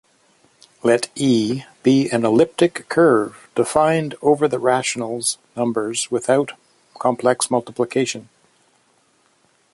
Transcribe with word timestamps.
Let 0.81 1.09
"E" 1.13 1.61
be 1.83 2.09
an 2.09 2.25
elliptic 2.25 2.89
curve 2.89 3.47
defined 3.53 4.15
over 4.23 4.47
the 4.47 4.57
rationals 4.57 5.37
numbers 5.55 6.09
without 6.09 6.53
complex 6.97 7.51
multiplication. 7.51 8.27